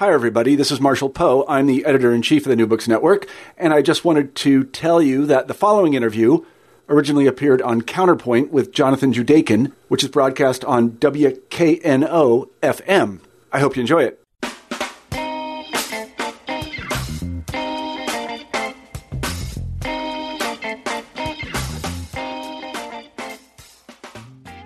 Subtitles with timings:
[0.00, 0.56] Hi, everybody.
[0.56, 1.44] This is Marshall Poe.
[1.46, 4.64] I'm the editor in chief of the New Books Network, and I just wanted to
[4.64, 6.42] tell you that the following interview
[6.88, 13.20] originally appeared on Counterpoint with Jonathan Judaken, which is broadcast on WKNO FM.
[13.52, 14.24] I hope you enjoy it.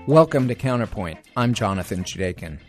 [0.07, 1.19] Welcome to Counterpoint.
[1.37, 2.61] I'm Jonathan Judaken.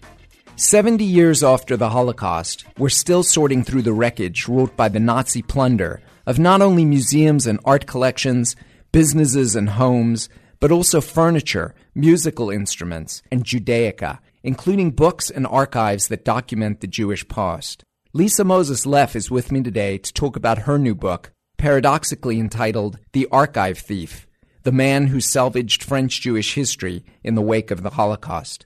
[0.58, 5.41] 70 years after the Holocaust, we're still sorting through the wreckage wrought by the Nazi
[5.41, 8.55] plunder of not only museums and art collections,
[8.94, 10.30] businesses and homes,
[10.62, 17.28] but also furniture, musical instruments, and Judaica, including books and archives that document the Jewish
[17.28, 17.84] past.
[18.14, 22.98] Lisa Moses Leff is with me today to talk about her new book, paradoxically entitled
[23.12, 24.26] The Archive Thief
[24.64, 28.66] The Man Who Salvaged French Jewish History in the Wake of the Holocaust.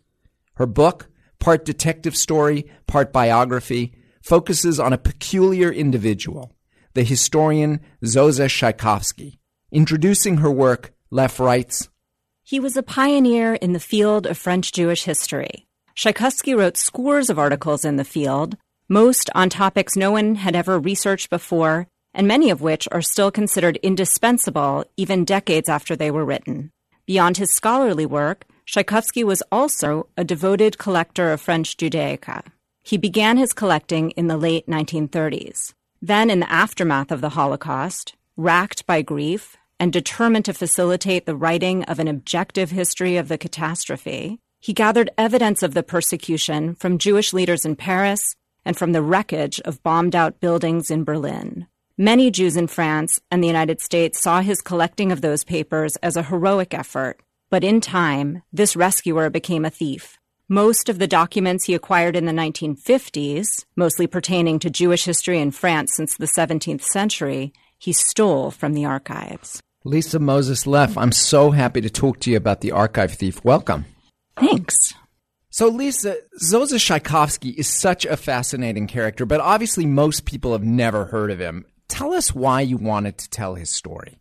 [0.53, 1.08] Her book,
[1.39, 6.55] part detective story, part biography, focuses on a peculiar individual,
[6.93, 9.37] the historian Zosa Szajkowski.
[9.71, 11.89] Introducing her work, Leff writes
[12.43, 15.67] He was a pioneer in the field of French Jewish history.
[15.95, 20.79] Szajkowski wrote scores of articles in the field, most on topics no one had ever
[20.79, 26.25] researched before, and many of which are still considered indispensable even decades after they were
[26.25, 26.71] written.
[27.05, 32.43] Beyond his scholarly work, Szajkowski was also a devoted collector of French Judaica.
[32.83, 35.73] He began his collecting in the late 1930s.
[36.03, 41.35] Then, in the aftermath of the Holocaust, racked by grief and determined to facilitate the
[41.35, 46.99] writing of an objective history of the catastrophe, he gathered evidence of the persecution from
[46.99, 51.65] Jewish leaders in Paris and from the wreckage of bombed out buildings in Berlin.
[51.97, 56.15] Many Jews in France and the United States saw his collecting of those papers as
[56.15, 60.17] a heroic effort but in time, this rescuer became a thief.
[60.47, 65.51] Most of the documents he acquired in the 1950s, mostly pertaining to Jewish history in
[65.51, 69.61] France since the 17th century, he stole from the archives.
[69.83, 73.43] Lisa Moses Leff, I'm so happy to talk to you about the archive thief.
[73.43, 73.85] Welcome.
[74.37, 74.93] Thanks.
[75.51, 81.05] So, Lisa, Zosa Szajkowski is such a fascinating character, but obviously most people have never
[81.05, 81.65] heard of him.
[81.87, 84.18] Tell us why you wanted to tell his story.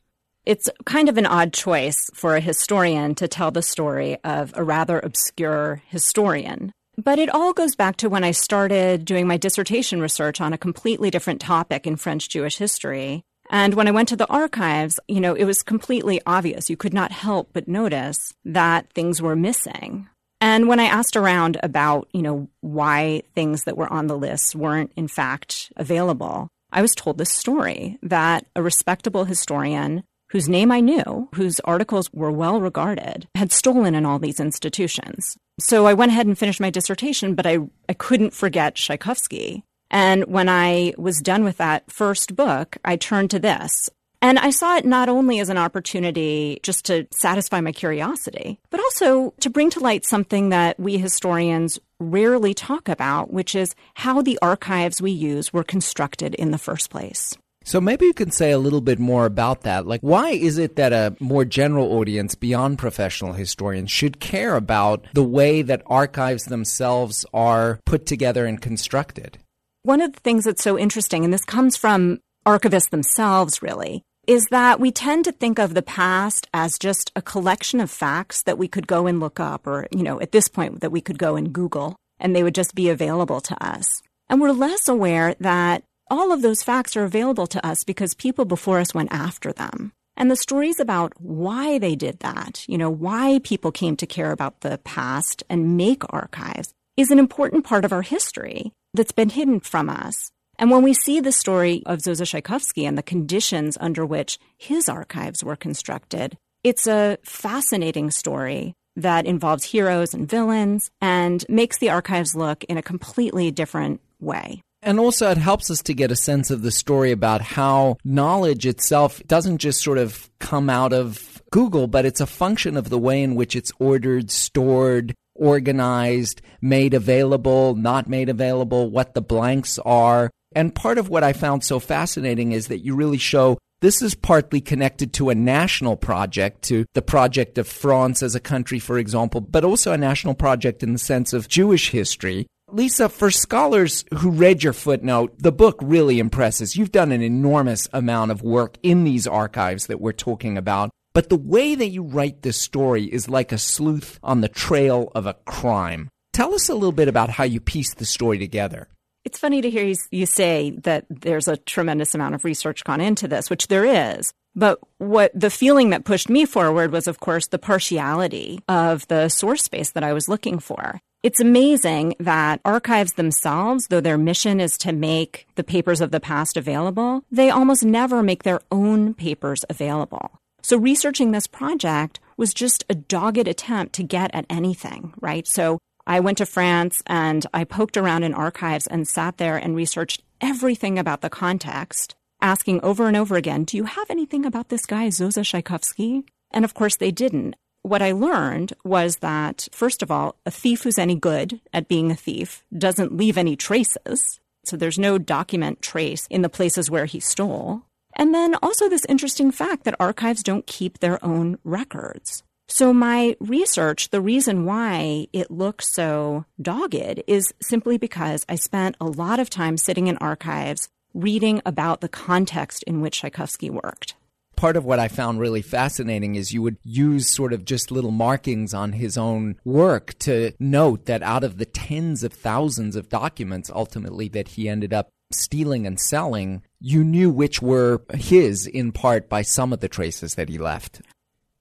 [0.49, 4.65] It's kind of an odd choice for a historian to tell the story of a
[4.65, 6.73] rather obscure historian.
[6.97, 10.59] But it all goes back to when I started doing my dissertation research on a
[10.59, 13.21] completely different topic in French Jewish history.
[13.51, 16.71] And when I went to the archives, you know, it was completely obvious.
[16.71, 20.09] You could not help but notice that things were missing.
[20.41, 24.57] And when I asked around about, you know, why things that were on the list
[24.57, 30.71] weren't in fact available, I was told this story that a respectable historian whose name
[30.71, 35.37] I knew, whose articles were well regarded, had stolen in all these institutions.
[35.61, 37.59] So I went ahead and finished my dissertation, but I,
[37.89, 39.62] I couldn't forget Szajkowski.
[39.91, 43.88] And when I was done with that first book, I turned to this.
[44.21, 48.81] And I saw it not only as an opportunity just to satisfy my curiosity, but
[48.81, 54.21] also to bring to light something that we historians rarely talk about, which is how
[54.21, 57.37] the archives we use were constructed in the first place.
[57.69, 59.87] So maybe you can say a little bit more about that.
[59.87, 65.06] Like, why is it that a more general audience beyond professional historians should care about
[65.12, 69.37] the way that archives themselves are put together and constructed?
[69.83, 74.47] One of the things that's so interesting, and this comes from archivists themselves, really, is
[74.47, 78.56] that we tend to think of the past as just a collection of facts that
[78.56, 81.19] we could go and look up, or, you know, at this point, that we could
[81.19, 84.00] go and Google, and they would just be available to us.
[84.31, 88.45] And we're less aware that all of those facts are available to us because people
[88.45, 89.93] before us went after them.
[90.17, 94.33] And the stories about why they did that, you know, why people came to care
[94.33, 99.29] about the past and make archives is an important part of our history that's been
[99.29, 100.33] hidden from us.
[100.59, 104.89] And when we see the story of Zosa Szajkowski and the conditions under which his
[104.89, 111.91] archives were constructed, it's a fascinating story that involves heroes and villains and makes the
[111.91, 114.61] archives look in a completely different way.
[114.83, 118.64] And also, it helps us to get a sense of the story about how knowledge
[118.64, 122.99] itself doesn't just sort of come out of Google, but it's a function of the
[122.99, 129.79] way in which it's ordered, stored, organized, made available, not made available, what the blanks
[129.81, 130.31] are.
[130.55, 134.14] And part of what I found so fascinating is that you really show this is
[134.14, 138.99] partly connected to a national project, to the project of France as a country, for
[138.99, 142.47] example, but also a national project in the sense of Jewish history.
[142.70, 146.76] Lisa, for scholars who read your footnote, the book really impresses.
[146.76, 150.91] You've done an enormous amount of work in these archives that we're talking about.
[151.15, 155.11] But the way that you write this story is like a sleuth on the trail
[155.15, 156.11] of a crime.
[156.35, 158.88] Tell us a little bit about how you piece the story together.
[159.25, 163.29] It's funny to hear you say that there's a tremendous amount of research gone into
[163.29, 164.32] this, which there is.
[164.58, 169.28] But what the feeling that pushed me forward was, of course, the partiality of the
[169.28, 171.00] source space that I was looking for.
[171.22, 176.19] It's amazing that archives themselves, though their mission is to make the papers of the
[176.19, 180.40] past available, they almost never make their own papers available.
[180.62, 185.46] So researching this project was just a dogged attempt to get at anything, right?
[185.46, 189.76] So I went to France and I poked around in archives and sat there and
[189.76, 194.69] researched everything about the context, asking over and over again, do you have anything about
[194.69, 196.25] this guy, Zosa Szajkowski?
[196.50, 200.82] And of course they didn't what I learned was that, first of all, a thief
[200.82, 204.40] who's any good at being a thief doesn't leave any traces.
[204.64, 207.82] So there's no document trace in the places where he stole.
[208.17, 212.43] And then also this interesting fact that archives don't keep their own records.
[212.70, 218.96] So my research, the reason why it looks so dogged is simply because I spent
[219.00, 224.14] a lot of time sitting in archives reading about the context in which Szajkowski worked
[224.58, 228.10] part of what I found really fascinating is you would use sort of just little
[228.10, 233.08] markings on his own work to note that out of the tens of thousands of
[233.08, 238.90] documents ultimately that he ended up stealing and selling, you knew which were his in
[238.90, 241.02] part by some of the traces that he left.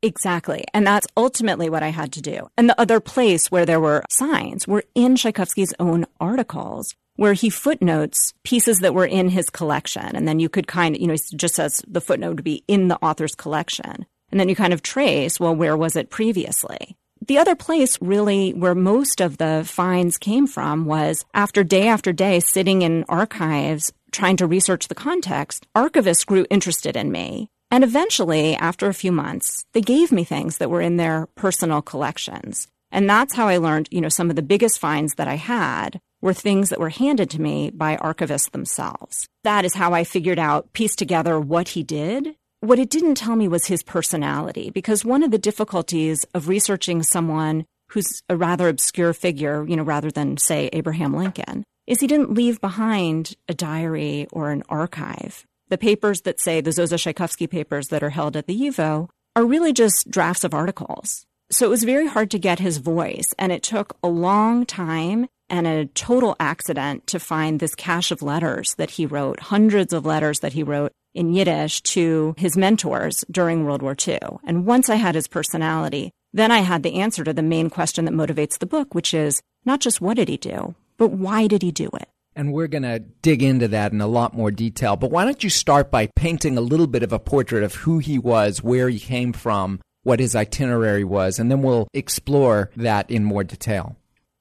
[0.02, 0.66] Exactly.
[0.74, 2.50] And that's ultimately what I had to do.
[2.58, 7.50] And the other place where there were signs were in Szajkowski's own articles where he
[7.50, 10.16] footnotes pieces that were in his collection.
[10.16, 12.64] And then you could kind of, you know, it just says the footnote to be
[12.68, 14.06] in the author's collection.
[14.32, 16.96] And then you kind of trace, well, where was it previously?
[17.26, 22.14] The other place really where most of the finds came from was after day after
[22.14, 27.50] day sitting in archives trying to research the context, archivists grew interested in me.
[27.70, 31.82] And eventually, after a few months, they gave me things that were in their personal
[31.82, 32.68] collections.
[32.92, 36.00] And that's how I learned, you know, some of the biggest finds that I had
[36.22, 39.28] were things that were handed to me by archivists themselves.
[39.44, 42.36] That is how I figured out, pieced together what he did.
[42.62, 47.04] What it didn't tell me was his personality, because one of the difficulties of researching
[47.04, 52.08] someone who's a rather obscure figure, you know, rather than, say, Abraham Lincoln, is he
[52.08, 55.46] didn't leave behind a diary or an archive.
[55.70, 59.46] The papers that say the Zosa Szajkowski papers that are held at the YIVO are
[59.46, 61.26] really just drafts of articles.
[61.52, 65.28] So it was very hard to get his voice, and it took a long time
[65.50, 70.06] and a total accident to find this cache of letters that he wrote, hundreds of
[70.06, 74.20] letters that he wrote in Yiddish to his mentors during World War II.
[74.44, 78.06] And once I had his personality, then I had the answer to the main question
[78.06, 81.64] that motivates the book, which is not just what did he do, but why did
[81.64, 82.08] he do it?
[82.36, 84.96] And we're going to dig into that in a lot more detail.
[84.96, 87.98] But why don't you start by painting a little bit of a portrait of who
[87.98, 93.10] he was, where he came from, what his itinerary was, and then we'll explore that
[93.10, 93.96] in more detail.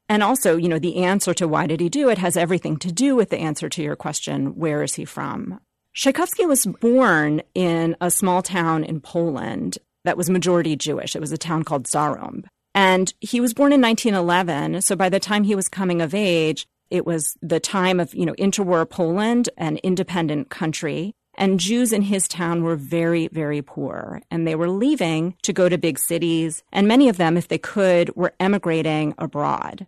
[0.08, 2.92] And also, you know, the answer to why did he do it has everything to
[2.92, 5.60] do with the answer to your question, where is he from?
[5.94, 11.16] Szajkowski was born in a small town in Poland that was majority Jewish.
[11.16, 12.44] It was a town called Zarumb.
[12.74, 14.82] And he was born in 1911.
[14.82, 18.24] So by the time he was coming of age, it was the time of, you
[18.24, 21.14] know, interwar Poland, an independent country.
[21.36, 24.22] And Jews in his town were very, very poor.
[24.30, 26.62] And they were leaving to go to big cities.
[26.72, 29.86] And many of them, if they could, were emigrating abroad.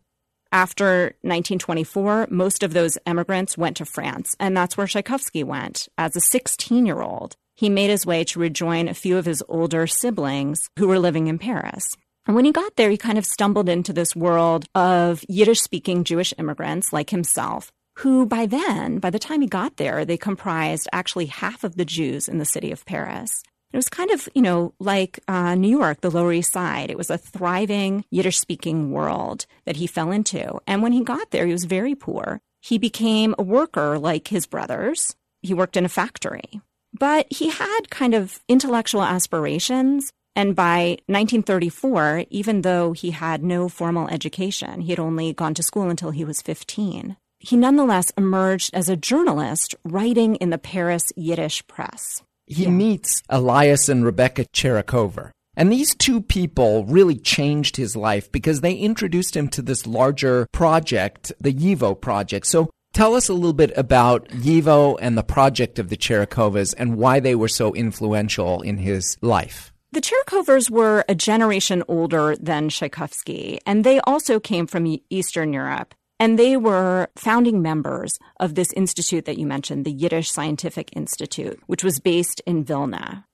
[0.51, 5.89] After 1924, most of those immigrants went to France, and that's where Szajkowski went.
[5.99, 9.43] As a 16 year old, he made his way to rejoin a few of his
[9.49, 11.95] older siblings who were living in Paris.
[12.27, 16.05] And when he got there, he kind of stumbled into this world of Yiddish speaking
[16.05, 20.89] Jewish immigrants like himself, who by then, by the time he got there, they comprised
[20.93, 23.43] actually half of the Jews in the city of Paris.
[23.73, 26.91] It was kind of, you know, like uh, New York, the Lower East Side.
[26.91, 30.59] It was a thriving Yiddish speaking world that he fell into.
[30.67, 32.41] And when he got there, he was very poor.
[32.61, 35.15] He became a worker like his brothers.
[35.43, 36.63] He worked in a factory.
[36.99, 40.13] But he had kind of intellectual aspirations.
[40.35, 45.63] And by 1934, even though he had no formal education, he had only gone to
[45.63, 51.13] school until he was 15, he nonetheless emerged as a journalist writing in the Paris
[51.17, 52.71] Yiddish press he yeah.
[52.71, 55.31] meets Elias and Rebecca Tcherikower.
[55.57, 60.47] And these two people really changed his life because they introduced him to this larger
[60.53, 62.47] project, the YIVO project.
[62.47, 66.97] So tell us a little bit about YIVO and the project of the Cherikovas and
[66.97, 69.73] why they were so influential in his life.
[69.91, 75.95] The Tcherikowers were a generation older than Szajkowski, and they also came from Eastern Europe.
[76.21, 81.61] And they were founding members of this institute that you mentioned, the Yiddish Scientific Institute,
[81.67, 83.25] which was based in Vilna.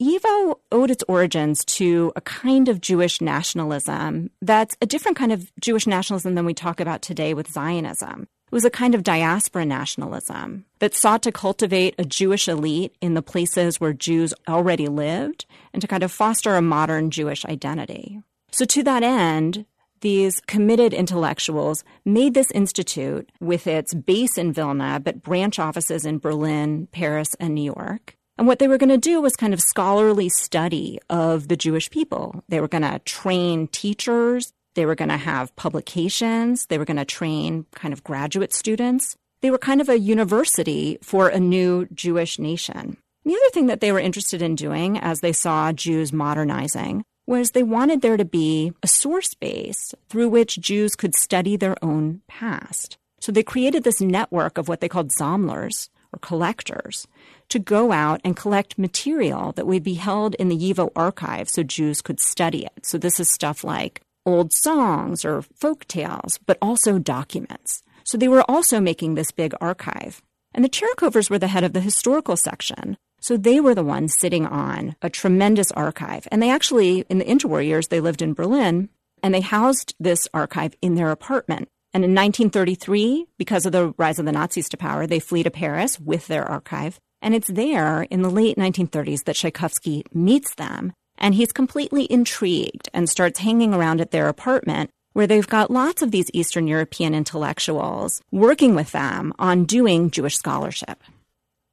[0.00, 5.50] YIVO owed its origins to a kind of Jewish nationalism that's a different kind of
[5.60, 8.22] Jewish nationalism than we talk about today with Zionism.
[8.22, 13.14] It was a kind of diaspora nationalism that sought to cultivate a Jewish elite in
[13.14, 18.20] the places where Jews already lived and to kind of foster a modern Jewish identity.
[18.50, 19.64] So, to that end,
[20.04, 26.20] these committed intellectuals made this institute with its base in Vilna, but branch offices in
[26.20, 28.14] Berlin, Paris, and New York.
[28.38, 31.90] And what they were going to do was kind of scholarly study of the Jewish
[31.90, 32.44] people.
[32.48, 36.66] They were going to train teachers they were going to have publications.
[36.66, 39.16] They were going to train kind of graduate students.
[39.40, 42.96] They were kind of a university for a new Jewish nation.
[43.24, 47.50] The other thing that they were interested in doing as they saw Jews modernizing was
[47.50, 52.20] they wanted there to be a source base through which Jews could study their own
[52.28, 52.98] past.
[53.20, 57.06] So they created this network of what they called Sammlers, or collectors,
[57.48, 61.62] to go out and collect material that would be held in the YIVO archive so
[61.62, 62.84] Jews could study it.
[62.84, 67.82] So this is stuff like old songs or folk tales, but also documents.
[68.04, 70.22] So they were also making this big archive.
[70.54, 72.96] And the Tcherikowers were the head of the historical section.
[73.24, 76.28] So they were the ones sitting on a tremendous archive.
[76.30, 78.90] And they actually, in the interwar years, they lived in Berlin
[79.22, 81.70] and they housed this archive in their apartment.
[81.94, 85.50] And in 1933, because of the rise of the Nazis to power, they flee to
[85.50, 87.00] Paris with their archive.
[87.22, 92.90] And it's there in the late 1930s that Szajkowski meets them and he's completely intrigued
[92.92, 97.14] and starts hanging around at their apartment where they've got lots of these Eastern European
[97.14, 101.02] intellectuals working with them on doing Jewish scholarship.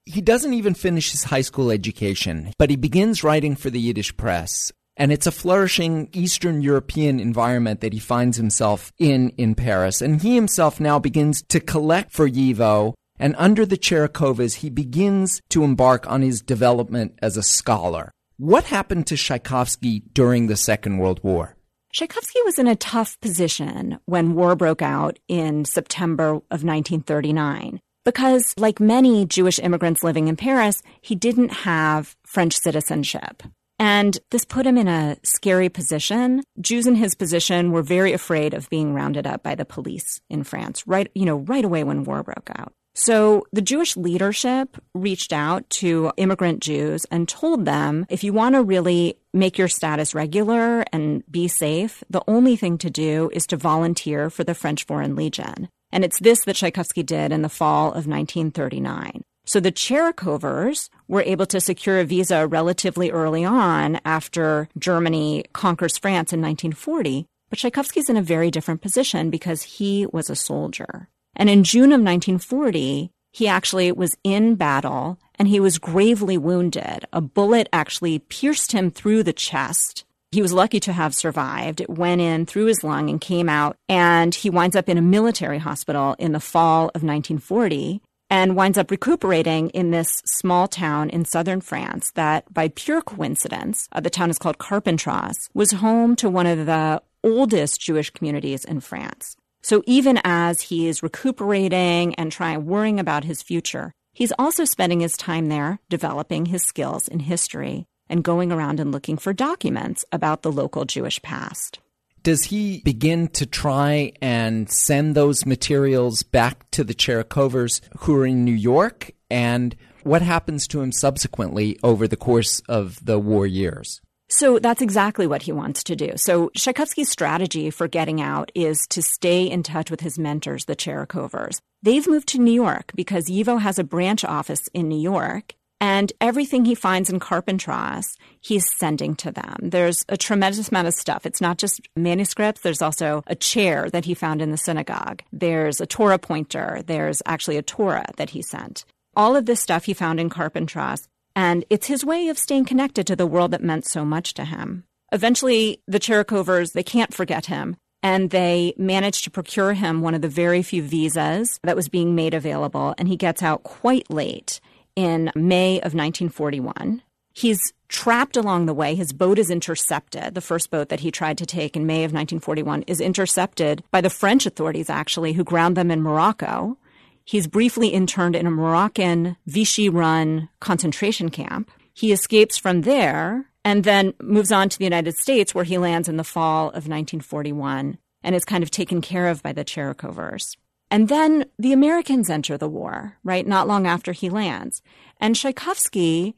[0.05, 4.17] He doesn't even finish his high school education, but he begins writing for the Yiddish
[4.17, 4.71] press.
[4.97, 10.01] And it's a flourishing Eastern European environment that he finds himself in in Paris.
[10.01, 12.93] And he himself now begins to collect for YIVO.
[13.19, 18.11] And under the Cherikovas, he begins to embark on his development as a scholar.
[18.37, 21.55] What happened to Szajkowski during the Second World War?
[21.93, 28.53] Szajkowski was in a tough position when war broke out in September of 1939 because,
[28.57, 33.43] like many Jewish immigrants living in Paris, he didn't have French citizenship.
[33.79, 36.43] And this put him in a scary position.
[36.59, 40.43] Jews in his position were very afraid of being rounded up by the police in
[40.43, 42.73] France, right, you know, right away when war broke out.
[42.93, 48.55] So the Jewish leadership reached out to immigrant Jews and told them if you want
[48.55, 53.47] to really make your status regular and be safe, the only thing to do is
[53.47, 55.69] to volunteer for the French Foreign Legion.
[55.91, 59.23] And it's this that Szajkowski did in the fall of 1939.
[59.45, 65.97] So the Tcherikowers were able to secure a visa relatively early on after Germany conquers
[65.97, 67.25] France in 1940.
[67.49, 71.09] But Szajkowski's in a very different position because he was a soldier.
[71.35, 77.05] And in June of 1940, he actually was in battle and he was gravely wounded.
[77.11, 80.05] A bullet actually pierced him through the chest.
[80.31, 81.81] He was lucky to have survived.
[81.81, 85.01] It went in through his lung and came out, and he winds up in a
[85.01, 91.09] military hospital in the fall of 1940 and winds up recuperating in this small town
[91.09, 96.15] in southern France that, by pure coincidence, uh, the town is called Carpentras, was home
[96.15, 99.35] to one of the oldest Jewish communities in France.
[99.61, 105.01] So even as he is recuperating and trying worrying about his future, he's also spending
[105.01, 110.05] his time there developing his skills in history and going around and looking for documents
[110.11, 111.79] about the local Jewish past.
[112.23, 118.27] Does he begin to try and send those materials back to the Tcherikowers who are
[118.27, 119.09] in New York?
[119.31, 124.01] And what happens to him subsequently over the course of the war years?
[124.29, 126.13] So that's exactly what he wants to do.
[126.15, 130.75] So Szajkowski's strategy for getting out is to stay in touch with his mentors, the
[130.75, 131.59] Tcherikowers.
[131.83, 135.55] They've moved to New York because YIVO has a branch office in New York.
[135.81, 139.55] And everything he finds in Carpentras, he's sending to them.
[139.61, 141.25] There's a tremendous amount of stuff.
[141.25, 142.61] It's not just manuscripts.
[142.61, 145.23] There's also a chair that he found in the synagogue.
[145.33, 146.83] There's a Torah pointer.
[146.85, 148.85] There's actually a Torah that he sent.
[149.17, 153.07] All of this stuff he found in Carpentras and it's his way of staying connected
[153.07, 154.83] to the world that meant so much to him.
[155.11, 157.77] Eventually, the Tcherikowers, they can't forget him.
[158.03, 162.15] And they manage to procure him one of the very few visas that was being
[162.15, 162.95] made available.
[162.97, 164.59] And he gets out quite late
[164.95, 167.01] in May of 1941.
[167.33, 168.95] He's trapped along the way.
[168.95, 170.35] His boat is intercepted.
[170.35, 174.01] The first boat that he tried to take in May of 1941 is intercepted by
[174.01, 176.77] the French authorities, actually, who ground them in Morocco.
[177.23, 181.71] He's briefly interned in a Moroccan Vichy run concentration camp.
[181.93, 186.09] He escapes from there and then moves on to the United States, where he lands
[186.09, 190.55] in the fall of 1941 and is kind of taken care of by the Tcherikowers.
[190.91, 193.47] And then the Americans enter the war, right?
[193.47, 194.83] Not long after he lands.
[195.19, 196.35] And Szajkowski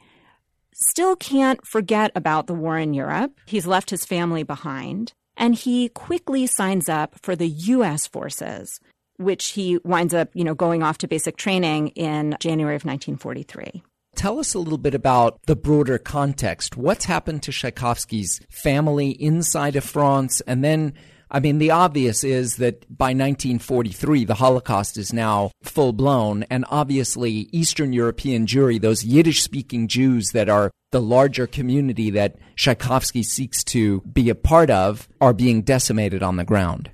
[0.73, 3.37] still can't forget about the war in Europe.
[3.45, 5.13] He's left his family behind.
[5.35, 8.07] And he quickly signs up for the U.S.
[8.07, 8.79] forces
[9.17, 13.83] which he winds up, you know, going off to basic training in January of 1943.
[14.15, 16.77] Tell us a little bit about the broader context.
[16.77, 20.41] What's happened to Szajkowski's family inside of France?
[20.41, 20.93] And then,
[21.33, 26.43] I mean, the obvious is that by 1943, the Holocaust is now full blown.
[26.43, 32.35] And obviously, Eastern European Jewry, those Yiddish speaking Jews that are the larger community that
[32.55, 36.91] Szajkowski seeks to be a part of, are being decimated on the ground.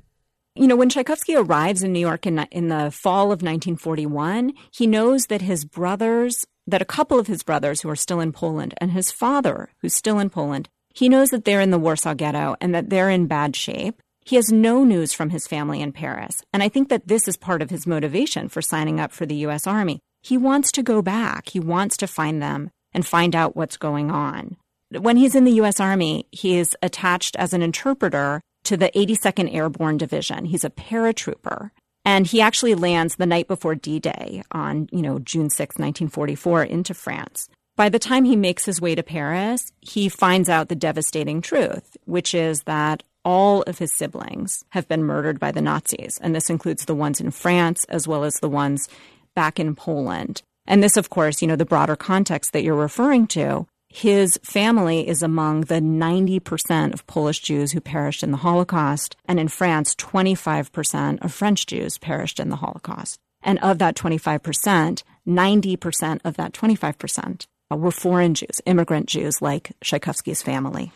[0.55, 4.87] You know, when Szajkowski arrives in New York in, in the fall of 1941, he
[4.87, 8.73] knows that his brothers that a couple of his brothers who are still in Poland
[8.77, 12.55] and his father, who's still in Poland, he knows that they're in the Warsaw Ghetto
[12.61, 14.01] and that they're in bad shape.
[14.29, 16.43] He has no news from his family in Paris.
[16.53, 19.37] And I think that this is part of his motivation for signing up for the
[19.37, 19.65] U.S.
[19.65, 20.01] Army.
[20.21, 21.49] He wants to go back.
[21.49, 24.55] He wants to find them and find out what's going on.
[24.91, 25.79] When he's in the U.S.
[25.79, 30.45] Army, he is attached as an interpreter to the 82nd Airborne Division.
[30.45, 31.71] He's a paratrooper.
[32.05, 36.93] And he actually lands the night before D-Day on, you know, June 6, 1944 into
[36.93, 37.49] France.
[37.75, 41.97] By the time he makes his way to Paris, he finds out the devastating truth,
[42.05, 46.17] which is that all of his siblings have been murdered by the Nazis.
[46.19, 48.89] And this includes the ones in France as well as the ones
[49.35, 50.41] back in Poland.
[50.65, 55.07] And this, of course, you know, the broader context that you're referring to his family
[55.07, 59.15] is among the 90% of Polish Jews who perished in the Holocaust.
[59.25, 63.19] And in France, 25% of French Jews perished in the Holocaust.
[63.43, 70.41] And of that 25%, 90% of that 25% were foreign Jews, immigrant Jews like Szajkowski's
[70.41, 70.91] family.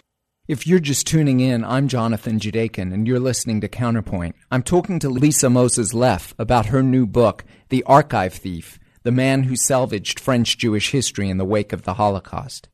[0.54, 4.36] If you're just tuning in, I'm Jonathan Judaken, and you're listening to Counterpoint.
[4.52, 9.42] I'm talking to Lisa Moses Leff about her new book, The Archive Thief The Man
[9.46, 12.70] Who Salvaged French Jewish History in the Wake of the Holocaust.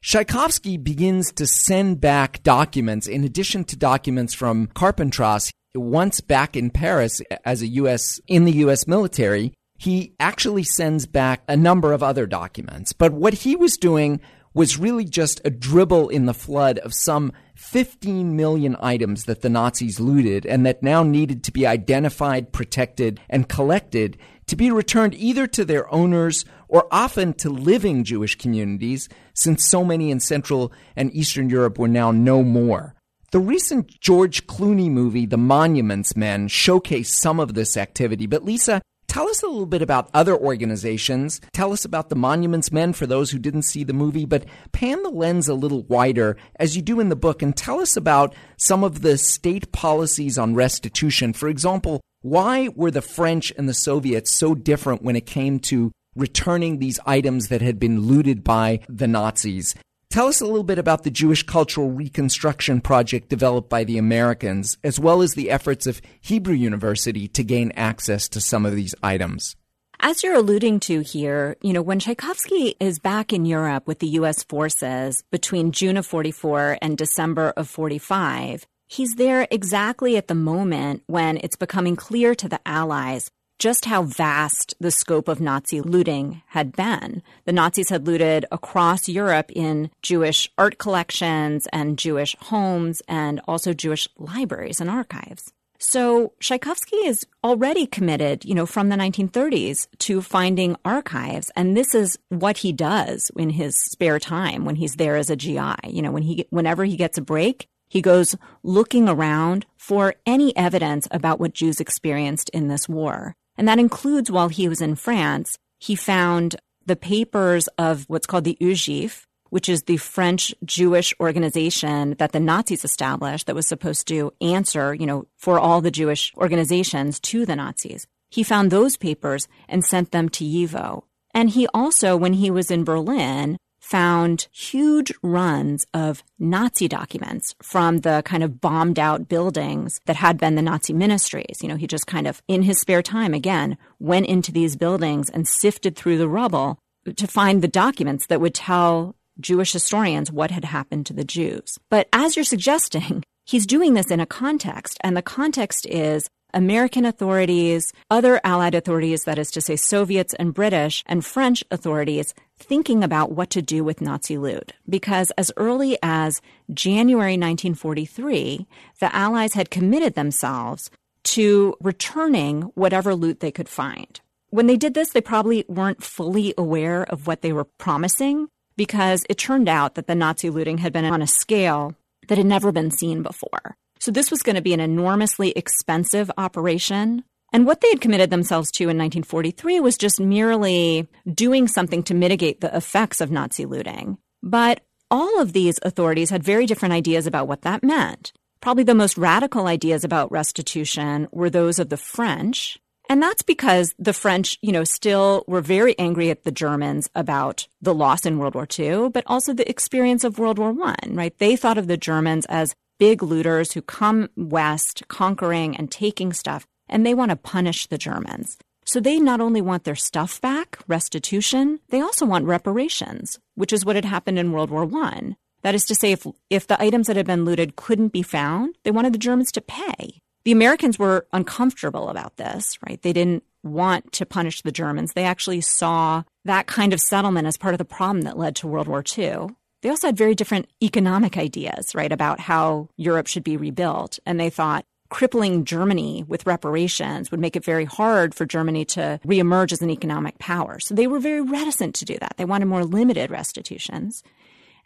[0.00, 5.50] Szajkowski begins to send back documents in addition to documents from Carpentras.
[5.74, 8.20] Once back in Paris as a U.S.
[8.28, 8.86] in the U.S.
[8.86, 12.92] military, he actually sends back a number of other documents.
[12.92, 14.20] But what he was doing
[14.54, 19.50] was really just a dribble in the flood of some 15 million items that the
[19.50, 25.14] Nazis looted and that now needed to be identified, protected, and collected to be returned
[25.14, 30.72] either to their owners or often to living Jewish communities, since so many in Central
[30.96, 32.94] and Eastern Europe were now no more.
[33.32, 38.26] The recent George Clooney movie, The Monuments Men, showcased some of this activity.
[38.26, 38.80] But Lisa,
[39.14, 41.40] tell us a little bit about other organizations.
[41.52, 45.04] Tell us about the Monuments Men for those who didn't see the movie, but pan
[45.04, 48.34] the lens a little wider as you do in the book and tell us about
[48.56, 51.32] some of the state policies on restitution.
[51.32, 55.92] For example, why were the French and the Soviets so different when it came to
[56.16, 59.76] returning these items that had been looted by the Nazis?
[60.10, 64.78] Tell us a little bit about the Jewish Cultural Reconstruction Project developed by the Americans,
[64.84, 68.94] as well as the efforts of Hebrew University to gain access to some of these
[69.02, 69.56] items.
[70.00, 74.08] As you're alluding to here, you know, when Szajkowski is back in Europe with the
[74.08, 74.42] U.S.
[74.42, 81.02] forces between June of 44 and December of 45, He's there exactly at the moment
[81.06, 86.42] when it's becoming clear to the Allies just how vast the scope of Nazi looting
[86.48, 87.22] had been.
[87.44, 93.72] The Nazis had looted across Europe in Jewish art collections and Jewish homes and also
[93.72, 95.52] Jewish libraries and archives.
[95.78, 101.50] So Szajkowski is already committed, you know, from the 1930s to finding archives.
[101.56, 105.36] And this is what he does in his spare time when he's there as a
[105.36, 105.74] GI.
[105.84, 110.56] You know, when he, whenever he gets a break, he goes looking around for any
[110.56, 113.36] evidence about what Jews experienced in this war.
[113.56, 118.44] And that includes while he was in France, he found the papers of what's called
[118.44, 124.08] the UGIF, which is the French Jewish organization that the Nazis established that was supposed
[124.08, 128.06] to answer, you know, for all the Jewish organizations to the Nazis.
[128.30, 131.04] He found those papers and sent them to YIVO.
[131.32, 137.98] And he also, when he was in Berlin, found huge runs of Nazi documents from
[137.98, 141.58] the kind of bombed out buildings that had been the Nazi ministries.
[141.60, 145.28] You know, he just kind of, in his spare time, again, went into these buildings
[145.28, 146.78] and sifted through the rubble
[147.16, 151.78] to find the documents that would tell Jewish historians what had happened to the Jews.
[151.90, 157.04] But as you're suggesting, he's doing this in a context, and the context is American
[157.04, 163.04] authorities, other Allied authorities, that is to say Soviets and British and French authorities, thinking
[163.04, 164.72] about what to do with Nazi loot.
[164.88, 166.40] Because as early as
[166.72, 168.66] January 1943,
[169.00, 170.90] the Allies had committed themselves
[171.24, 174.20] to returning whatever loot they could find.
[174.50, 179.24] When they did this, they probably weren't fully aware of what they were promising because
[179.28, 181.94] it turned out that the Nazi looting had been on a scale
[182.28, 183.76] that had never been seen before.
[183.98, 187.24] So this was going to be an enormously expensive operation.
[187.54, 192.12] And what they had committed themselves to in 1943 was just merely doing something to
[192.12, 194.18] mitigate the effects of Nazi looting.
[194.42, 198.32] But all of these authorities had very different ideas about what that meant.
[198.60, 202.76] Probably the most radical ideas about restitution were those of the French.
[203.08, 207.68] And that's because the French, you know, still were very angry at the Germans about
[207.80, 211.38] the loss in World War II, but also the experience of World War I, right?
[211.38, 216.66] They thought of the Germans as big looters who come west conquering and taking stuff,
[216.88, 218.58] and they want to punish the Germans.
[218.84, 223.84] So they not only want their stuff back, restitution, they also want reparations, which is
[223.84, 225.36] what had happened in World War I.
[225.62, 228.76] That is to say, if, if the items that had been looted couldn't be found,
[228.84, 230.20] they wanted the Germans to pay.
[230.44, 233.00] The Americans were uncomfortable about this, right?
[233.00, 235.14] They didn't want to punish the Germans.
[235.14, 238.66] They actually saw that kind of settlement as part of the problem that led to
[238.66, 239.46] World War II.
[239.80, 244.18] They also had very different economic ideas, right, about how Europe should be rebuilt.
[244.26, 249.20] And they thought crippling Germany with reparations would make it very hard for Germany to
[249.24, 250.78] reemerge as an economic power.
[250.80, 252.34] So they were very reticent to do that.
[252.36, 254.22] They wanted more limited restitutions.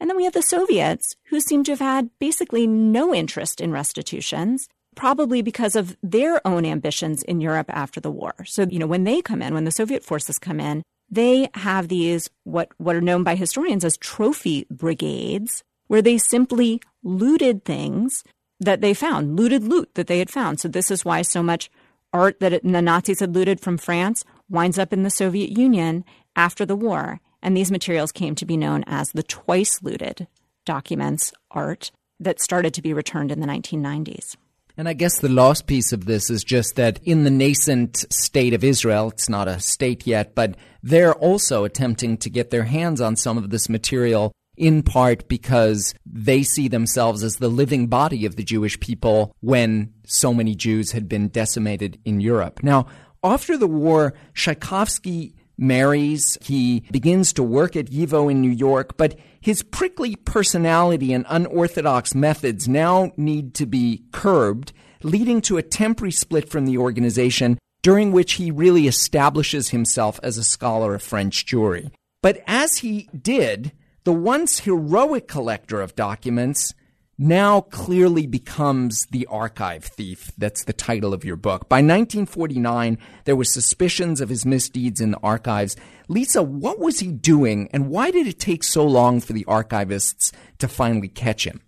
[0.01, 3.73] And then we have the Soviets, who seem to have had basically no interest in
[3.73, 8.35] restitutions, probably because of their own ambitions in Europe after the war.
[8.45, 11.89] So, you know, when they come in, when the Soviet forces come in, they have
[11.89, 18.25] these, what, what are known by historians as trophy brigades, where they simply looted things
[18.61, 20.61] that they found, looted loot that they had found.
[20.61, 21.71] So this is why so much
[22.13, 26.65] art that the Nazis had looted from France winds up in the Soviet Union after
[26.65, 27.21] the war.
[27.43, 30.27] And these materials came to be known as the twice looted
[30.65, 31.91] documents, art,
[32.21, 34.37] that started to be returned in the 1990s.
[34.77, 38.55] And I guess the last piece of this is just that in the nascent state
[38.55, 43.01] of Israel, it's not a state yet, but they're also attempting to get their hands
[43.01, 48.27] on some of this material in part because they see themselves as the living body
[48.27, 52.63] of the Jewish people when so many Jews had been decimated in Europe.
[52.63, 52.87] Now,
[53.23, 56.39] after the war, Szajkowski marries.
[56.41, 62.15] He begins to work at YIVO in New York, but his prickly personality and unorthodox
[62.15, 68.13] methods now need to be curbed, leading to a temporary split from the organization during
[68.13, 71.91] which he really establishes himself as a scholar of French Jewry.
[72.23, 73.73] But as he did,
[74.05, 76.75] the once heroic collector of documents
[77.19, 80.31] now clearly becomes the archive thief.
[80.39, 81.69] That's the title of your book.
[81.69, 85.77] By 1949, there were suspicions of his misdeeds in the archives.
[86.07, 90.33] Lisa, what was he doing and why did it take so long for the archivists
[90.59, 91.61] to finally catch him?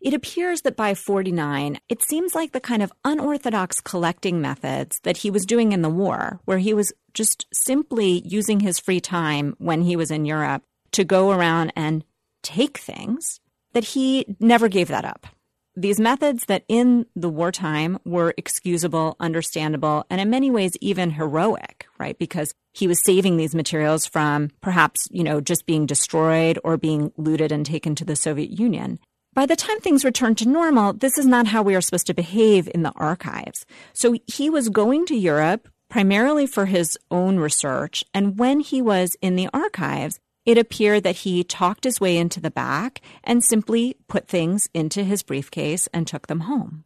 [0.00, 5.18] It appears that by 49, it seems like the kind of unorthodox collecting methods that
[5.18, 9.54] he was doing in the war, where he was just simply using his free time
[9.58, 12.04] when he was in Europe to go around and
[12.42, 13.40] take things,
[13.72, 15.26] that he never gave that up.
[15.74, 21.86] These methods that in the wartime were excusable, understandable, and in many ways even heroic,
[21.98, 22.18] right?
[22.18, 27.10] Because he was saving these materials from perhaps, you know, just being destroyed or being
[27.16, 28.98] looted and taken to the Soviet Union.
[29.32, 32.14] By the time things returned to normal, this is not how we are supposed to
[32.14, 33.64] behave in the archives.
[33.94, 38.04] So he was going to Europe primarily for his own research.
[38.12, 42.40] And when he was in the archives, it appeared that he talked his way into
[42.40, 46.84] the back and simply put things into his briefcase and took them home.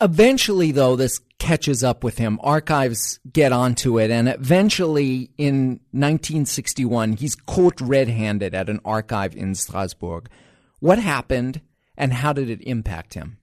[0.00, 2.38] Eventually, though, this catches up with him.
[2.42, 9.34] Archives get onto it, and eventually, in 1961, he's caught red handed at an archive
[9.34, 10.28] in Strasbourg.
[10.80, 11.62] What happened,
[11.96, 13.38] and how did it impact him?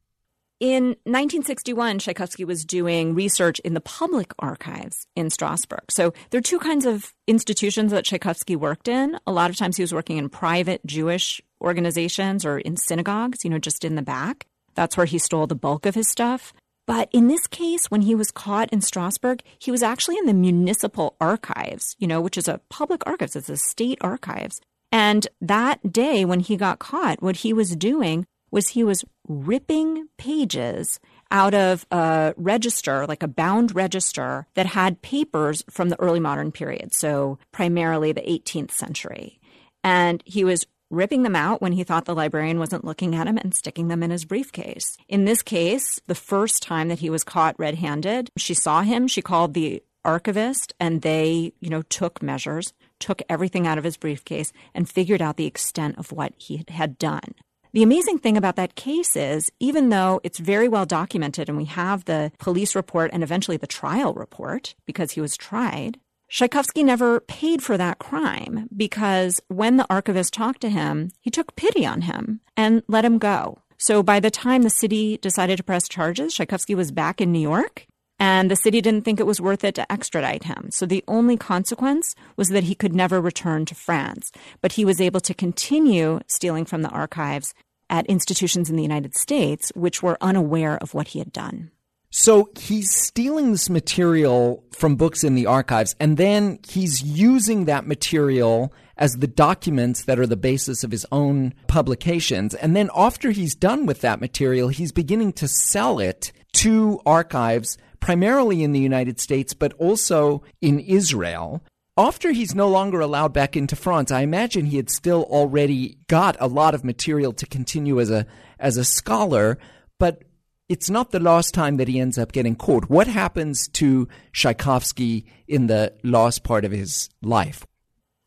[0.63, 5.83] In 1961, Szajkowski was doing research in the public archives in Strasbourg.
[5.89, 9.19] So there are two kinds of institutions that Szajkowski worked in.
[9.27, 13.49] A lot of times he was working in private Jewish organizations or in synagogues, you
[13.49, 14.45] know, just in the back.
[14.73, 16.53] That's where he stole the bulk of his stuff.
[16.87, 20.33] But in this case, when he was caught in Strasbourg, he was actually in the
[20.33, 24.61] municipal archives, you know, which is a public archives, it's a state archives.
[24.93, 30.07] And that day when he got caught, what he was doing was he was ripping
[30.17, 30.99] pages
[31.31, 36.51] out of a register, like a bound register that had papers from the early modern
[36.51, 39.39] period, so primarily the 18th century.
[39.83, 43.37] And he was ripping them out when he thought the librarian wasn't looking at him
[43.37, 44.95] and sticking them in his briefcase.
[45.07, 49.07] In this case, the first time that he was caught red handed, she saw him,
[49.07, 53.97] she called the archivist, and they, you know, took measures, took everything out of his
[53.97, 57.33] briefcase, and figured out the extent of what he had done.
[57.73, 61.65] The amazing thing about that case is, even though it's very well documented and we
[61.65, 67.21] have the police report and eventually the trial report because he was tried, Szajkowski never
[67.21, 72.01] paid for that crime because when the archivist talked to him, he took pity on
[72.01, 73.57] him and let him go.
[73.79, 77.39] So by the time the city decided to press charges, Szajkowski was back in New
[77.39, 77.87] York
[78.19, 80.69] and the city didn't think it was worth it to extradite him.
[80.71, 84.31] So the only consequence was that he could never return to France,
[84.61, 87.53] but he was able to continue stealing from the archives
[87.93, 91.69] at institutions in the United States which were unaware of what he had done.
[92.09, 97.87] So he's stealing this material from books in the archives, and then he's using that
[97.87, 102.53] material as the documents that are the basis of his own publications.
[102.53, 107.77] And then after he's done with that material, he's beginning to sell it to archives,
[107.99, 111.63] primarily in the United States, but also in Israel.
[111.95, 116.35] After he's no longer allowed back into France, I imagine he had still already got
[116.39, 118.25] a lot of material to continue as a
[118.57, 119.59] as a scholar,
[119.99, 120.23] but
[120.67, 122.89] it's not the last time that he ends up getting caught.
[122.89, 127.63] What happens to Szajkowski in the last part of his life?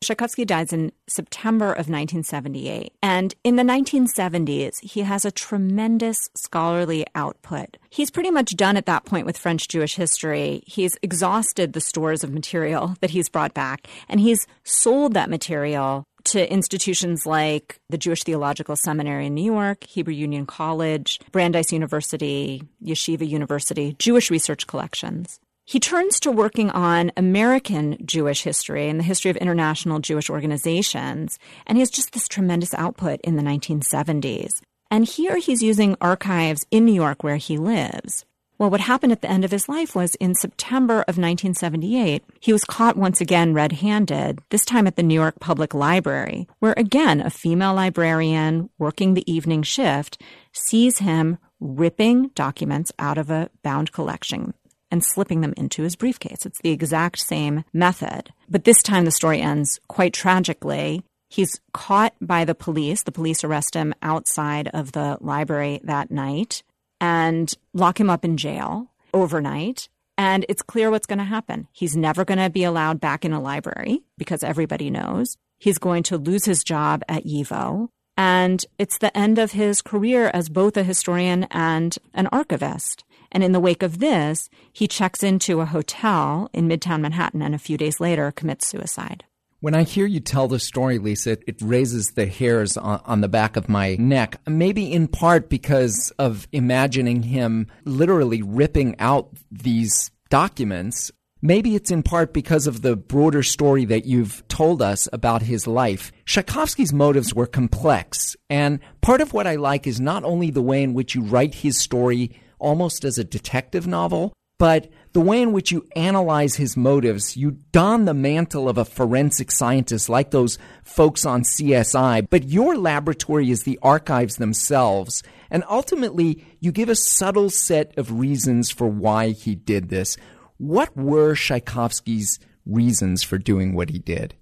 [0.03, 2.93] Szajkowski dies in September of 1978.
[3.01, 7.77] And in the 1970s, he has a tremendous scholarly output.
[7.89, 10.61] He's pretty much done at that point with French Jewish history.
[10.67, 16.03] He's exhausted the stores of material that he's brought back, and he's sold that material
[16.25, 22.61] to institutions like the Jewish Theological Seminary in New York, Hebrew Union College, Brandeis University,
[22.83, 25.39] Yeshiva University, Jewish Research Collections.
[25.69, 31.37] He turns to working on American Jewish history and the history of international Jewish organizations,
[31.65, 34.61] and he has just this tremendous output in the 1970s.
[34.89, 38.23] And here he's using archives in New York where he lives.
[38.57, 42.53] Well, what happened at the end of his life was in September of 1978, he
[42.53, 46.75] was caught once again red handed, this time at the New York Public Library, where
[46.77, 50.21] again a female librarian working the evening shift
[50.53, 54.53] sees him ripping documents out of a bound collection
[54.91, 56.45] and slipping them into his briefcase.
[56.45, 58.31] It's the exact same method.
[58.49, 61.03] But this time the story ends quite tragically.
[61.29, 63.03] He's caught by the police.
[63.03, 66.63] The police arrest him outside of the library that night
[67.01, 69.89] and lock him up in jail overnight.
[70.17, 71.67] And it's clear what's going to happen.
[71.71, 75.37] He's never going to be allowed back in a library because everybody knows.
[75.59, 77.89] He's going to lose his job at YIVO.
[78.15, 83.03] And it's the end of his career as both a historian and an archivist.
[83.31, 87.55] And in the wake of this, he checks into a hotel in Midtown Manhattan and
[87.55, 89.23] a few days later commits suicide.
[89.59, 93.21] When I hear you tell the story, Lisa, it, it raises the hairs on, on,
[93.21, 94.39] the back of my neck.
[94.47, 101.11] Maybe in part because of imagining him literally ripping out these documents.
[101.41, 105.65] Maybe it's in part because of the broader story that you've told us about his
[105.65, 106.11] life.
[106.27, 110.83] Szajkowski's motives were complex, and part of what I like is not only the way
[110.83, 115.51] in which you write his story almost as a detective novel, but the way in
[115.51, 120.57] which you analyze his motives, you don the mantle of a forensic scientist like those
[120.83, 125.21] folks on CSI, but your laboratory is the archives themselves.
[125.51, 130.17] And ultimately, you give a subtle set of reasons for why he did this.
[130.57, 134.35] What were Szajkowski's reasons for doing what he did?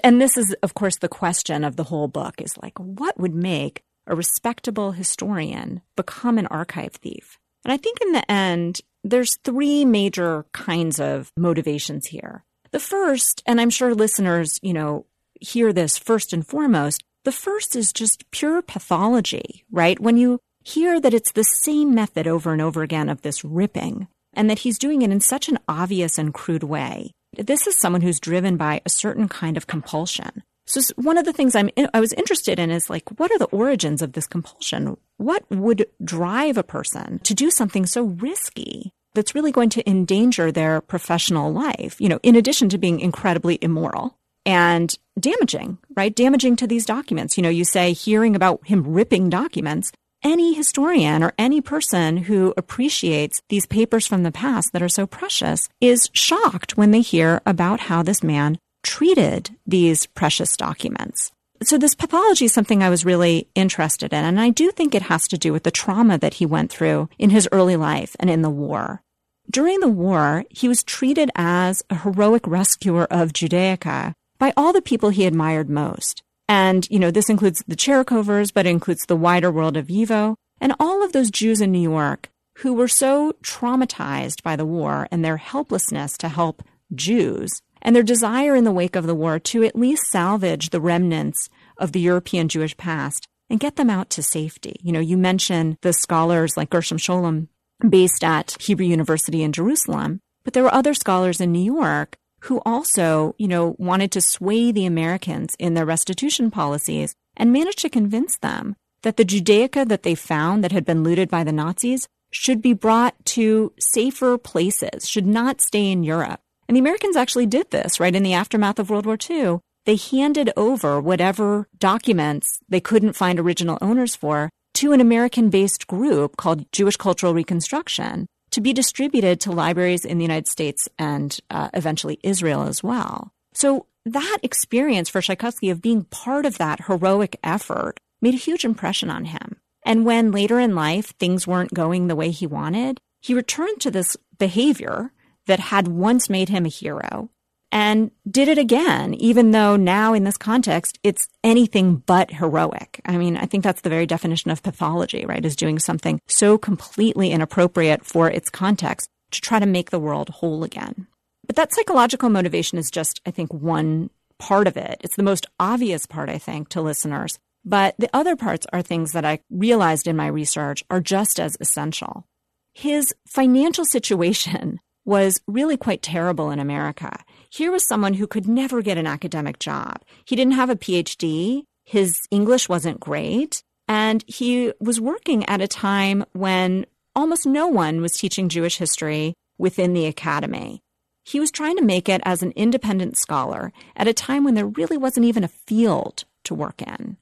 [0.00, 3.34] And this is, of course, the question of the whole book is like, what would
[3.34, 7.38] make a respectable historian become an archive thief?
[7.64, 12.44] And I think in the end, there's three major kinds of motivations here.
[12.70, 15.06] The first, and I'm sure listeners, you know,
[15.40, 19.98] hear this first and foremost, the first is just pure pathology, right?
[20.00, 24.08] When you hear that it's the same method over and over again of this ripping,
[24.32, 27.12] and that he's doing it in such an obvious and crude way.
[27.36, 30.42] This is someone who's driven by a certain kind of compulsion.
[30.72, 33.44] So one of the things I'm I was interested in is like what are the
[33.46, 34.96] origins of this compulsion?
[35.18, 40.50] What would drive a person to do something so risky that's really going to endanger
[40.50, 46.16] their professional life, you know, in addition to being incredibly immoral and damaging, right?
[46.16, 47.36] Damaging to these documents.
[47.36, 49.92] You know, you say hearing about him ripping documents,
[50.24, 55.06] any historian or any person who appreciates these papers from the past that are so
[55.06, 61.32] precious is shocked when they hear about how this man treated these precious documents.
[61.62, 64.24] So this pathology is something I was really interested in.
[64.24, 67.08] And I do think it has to do with the trauma that he went through
[67.18, 69.02] in his early life and in the war.
[69.50, 74.82] During the war, he was treated as a heroic rescuer of Judaica by all the
[74.82, 76.22] people he admired most.
[76.48, 80.74] And, you know, this includes the Tcherikowers, but includes the wider world of YIVO and
[80.80, 85.24] all of those Jews in New York who were so traumatized by the war and
[85.24, 86.62] their helplessness to help
[86.94, 90.80] Jews and their desire in the wake of the war to at least salvage the
[90.80, 94.76] remnants of the European Jewish past and get them out to safety.
[94.82, 97.48] You know, you mentioned the scholars like Gershom Scholem
[97.86, 102.60] based at Hebrew University in Jerusalem, but there were other scholars in New York who
[102.64, 107.88] also, you know, wanted to sway the Americans in their restitution policies and managed to
[107.88, 112.08] convince them that the Judaica that they found that had been looted by the Nazis
[112.32, 116.40] should be brought to safer places, should not stay in Europe.
[116.68, 118.14] And the Americans actually did this, right?
[118.14, 123.38] In the aftermath of World War II, they handed over whatever documents they couldn't find
[123.38, 129.40] original owners for to an American based group called Jewish Cultural Reconstruction to be distributed
[129.40, 133.32] to libraries in the United States and uh, eventually Israel as well.
[133.54, 138.64] So that experience for Szajkowski of being part of that heroic effort made a huge
[138.64, 139.56] impression on him.
[139.84, 143.90] And when later in life things weren't going the way he wanted, he returned to
[143.90, 145.12] this behavior
[145.46, 147.30] that had once made him a hero
[147.72, 153.00] and did it again, even though now in this context, it's anything but heroic.
[153.06, 155.44] I mean, I think that's the very definition of pathology, right?
[155.44, 160.28] Is doing something so completely inappropriate for its context to try to make the world
[160.28, 161.06] whole again.
[161.46, 165.00] But that psychological motivation is just, I think, one part of it.
[165.02, 167.38] It's the most obvious part, I think, to listeners.
[167.64, 171.56] But the other parts are things that I realized in my research are just as
[171.58, 172.26] essential.
[172.74, 177.12] His financial situation was really quite terrible in America.
[177.50, 180.02] Here was someone who could never get an academic job.
[180.24, 181.64] He didn't have a PhD.
[181.84, 183.62] His English wasn't great.
[183.88, 189.34] And he was working at a time when almost no one was teaching Jewish history
[189.58, 190.80] within the academy.
[191.24, 194.66] He was trying to make it as an independent scholar at a time when there
[194.66, 197.16] really wasn't even a field to work in.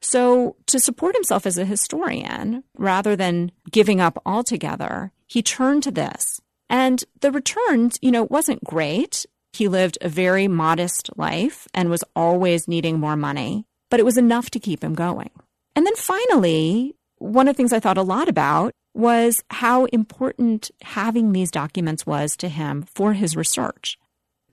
[0.00, 5.90] So, to support himself as a historian, rather than giving up altogether, he turned to
[5.90, 9.26] this and the returns, you know, wasn't great.
[9.52, 14.18] He lived a very modest life and was always needing more money, but it was
[14.18, 15.30] enough to keep him going.
[15.74, 20.70] And then finally, one of the things I thought a lot about was how important
[20.82, 23.98] having these documents was to him for his research.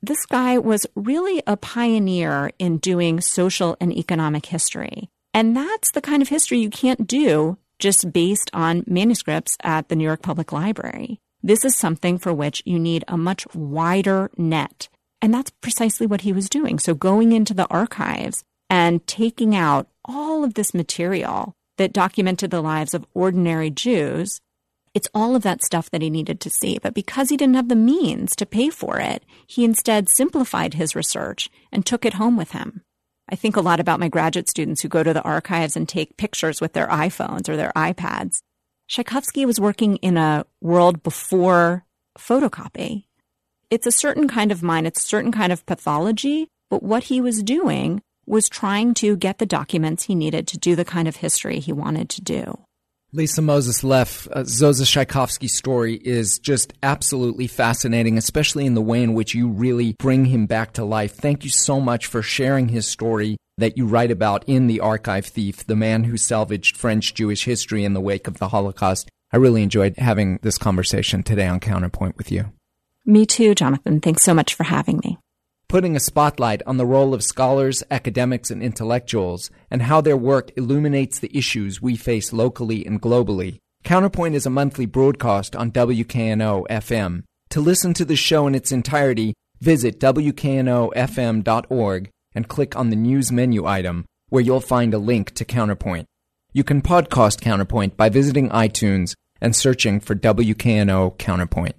[0.01, 5.09] This guy was really a pioneer in doing social and economic history.
[5.33, 9.95] And that's the kind of history you can't do just based on manuscripts at the
[9.95, 11.19] New York Public Library.
[11.45, 14.89] This is something for which you need a much wider net.
[15.21, 16.79] And that's precisely what he was doing.
[16.79, 22.63] So going into the archives and taking out all of this material that documented the
[22.63, 24.41] lives of ordinary Jews,
[24.95, 26.79] it's all of that stuff that he needed to see.
[26.79, 30.95] But because he didn't have the means to pay for it, he instead simplified his
[30.95, 32.81] research and took it home with him.
[33.29, 36.17] I think a lot about my graduate students who go to the archives and take
[36.17, 38.41] pictures with their iPhones or their iPads.
[38.89, 41.85] Szajkowski was working in a world before
[42.17, 43.05] photocopy.
[43.71, 47.19] It's a certain kind of mind, it's a certain kind of pathology, but what he
[47.19, 51.15] was doing was trying to get the documents he needed to do the kind of
[51.15, 52.59] history he wanted to do.
[53.11, 59.01] Lisa Moses Leff, uh, Zosa Szajkowski's story is just absolutely fascinating, especially in the way
[59.01, 61.15] in which you really bring him back to life.
[61.15, 65.25] Thank you so much for sharing his story that you write about in The Archive
[65.25, 69.09] Thief, the man who salvaged French Jewish history in the wake of the Holocaust.
[69.31, 72.51] I really enjoyed having this conversation today on Counterpoint with you.
[73.05, 74.01] Me too, Jonathan.
[74.01, 75.17] Thanks so much for having me.
[75.67, 80.51] Putting a spotlight on the role of scholars, academics, and intellectuals, and how their work
[80.57, 83.57] illuminates the issues we face locally and globally.
[83.83, 87.23] Counterpoint is a monthly broadcast on WKNO FM.
[87.49, 93.31] To listen to the show in its entirety, visit WKNOFM.org and click on the news
[93.31, 96.05] menu item where you'll find a link to Counterpoint.
[96.53, 101.75] You can podcast Counterpoint by visiting iTunes and searching for WKNO Counterpoint.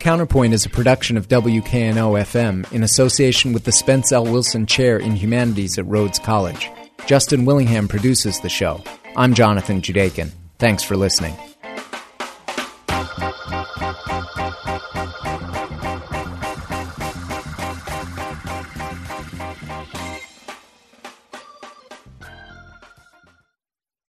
[0.00, 4.24] Counterpoint is a production of WKNO FM in association with the Spence L.
[4.24, 6.70] Wilson Chair in Humanities at Rhodes College.
[7.06, 8.82] Justin Willingham produces the show.
[9.16, 10.30] I'm Jonathan Judaken.
[10.58, 11.36] Thanks for listening.